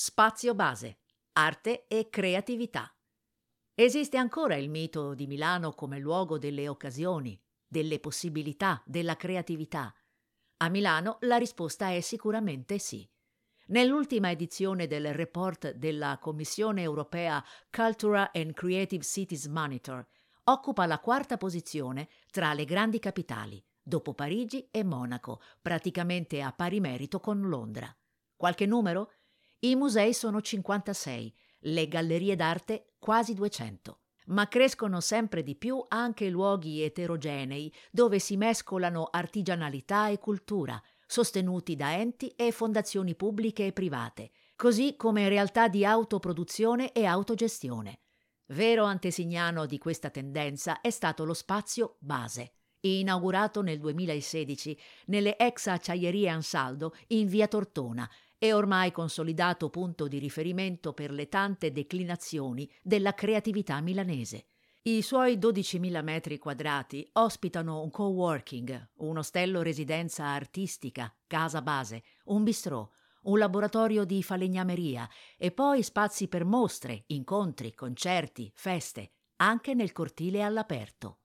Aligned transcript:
Spazio 0.00 0.54
base, 0.54 1.00
arte 1.32 1.88
e 1.88 2.08
creatività. 2.08 2.88
Esiste 3.74 4.16
ancora 4.16 4.54
il 4.54 4.70
mito 4.70 5.12
di 5.12 5.26
Milano 5.26 5.72
come 5.72 5.98
luogo 5.98 6.38
delle 6.38 6.68
occasioni, 6.68 7.36
delle 7.66 7.98
possibilità, 7.98 8.80
della 8.86 9.16
creatività. 9.16 9.92
A 10.58 10.68
Milano 10.68 11.16
la 11.22 11.36
risposta 11.36 11.90
è 11.90 11.98
sicuramente 11.98 12.78
sì. 12.78 13.10
Nell'ultima 13.66 14.30
edizione 14.30 14.86
del 14.86 15.12
report 15.12 15.72
della 15.72 16.18
Commissione 16.20 16.82
europea 16.82 17.44
Cultural 17.68 18.30
and 18.34 18.52
Creative 18.52 19.02
Cities 19.02 19.46
Monitor 19.46 20.06
occupa 20.44 20.86
la 20.86 21.00
quarta 21.00 21.36
posizione 21.36 22.08
tra 22.30 22.54
le 22.54 22.64
grandi 22.64 23.00
capitali, 23.00 23.60
dopo 23.82 24.14
Parigi 24.14 24.68
e 24.70 24.84
Monaco, 24.84 25.40
praticamente 25.60 26.40
a 26.40 26.52
pari 26.52 26.78
merito 26.78 27.18
con 27.18 27.48
Londra. 27.48 27.92
Qualche 28.36 28.64
numero? 28.64 29.10
I 29.60 29.74
musei 29.74 30.14
sono 30.14 30.40
56, 30.40 31.34
le 31.62 31.88
gallerie 31.88 32.36
d'arte 32.36 32.92
quasi 33.00 33.34
200. 33.34 34.02
Ma 34.26 34.46
crescono 34.46 35.00
sempre 35.00 35.42
di 35.42 35.56
più 35.56 35.84
anche 35.88 36.28
luoghi 36.28 36.82
eterogenei 36.82 37.72
dove 37.90 38.20
si 38.20 38.36
mescolano 38.36 39.08
artigianalità 39.10 40.10
e 40.10 40.20
cultura, 40.20 40.80
sostenuti 41.08 41.74
da 41.74 41.92
enti 41.94 42.28
e 42.36 42.52
fondazioni 42.52 43.16
pubbliche 43.16 43.66
e 43.66 43.72
private, 43.72 44.30
così 44.54 44.94
come 44.96 45.28
realtà 45.28 45.66
di 45.66 45.84
autoproduzione 45.84 46.92
e 46.92 47.04
autogestione. 47.04 48.02
Vero 48.50 48.84
antesignano 48.84 49.66
di 49.66 49.78
questa 49.78 50.10
tendenza 50.10 50.80
è 50.80 50.90
stato 50.90 51.24
lo 51.24 51.34
spazio 51.34 51.96
base, 51.98 52.52
inaugurato 52.80 53.62
nel 53.62 53.80
2016 53.80 54.78
nelle 55.06 55.36
ex 55.36 55.66
acciaierie 55.66 56.28
Ansaldo 56.28 56.94
in 57.08 57.26
via 57.26 57.48
Tortona 57.48 58.08
e 58.38 58.52
ormai 58.52 58.92
consolidato 58.92 59.68
punto 59.68 60.06
di 60.06 60.18
riferimento 60.18 60.92
per 60.92 61.10
le 61.10 61.28
tante 61.28 61.72
declinazioni 61.72 62.70
della 62.82 63.12
creatività 63.12 63.80
milanese. 63.80 64.46
I 64.82 65.02
suoi 65.02 65.36
12.000 65.36 66.02
metri 66.02 66.38
quadrati 66.38 67.06
ospitano 67.14 67.82
un 67.82 67.90
coworking, 67.90 68.90
un 68.98 69.18
ostello 69.18 69.60
residenza 69.60 70.24
artistica, 70.26 71.14
casa 71.26 71.60
base, 71.60 72.04
un 72.26 72.44
bistrò, 72.44 72.88
un 73.22 73.38
laboratorio 73.38 74.04
di 74.04 74.22
falegnameria 74.22 75.08
e 75.36 75.50
poi 75.50 75.82
spazi 75.82 76.28
per 76.28 76.44
mostre, 76.44 77.04
incontri, 77.08 77.74
concerti, 77.74 78.50
feste, 78.54 79.12
anche 79.36 79.74
nel 79.74 79.92
cortile 79.92 80.42
all'aperto. 80.42 81.18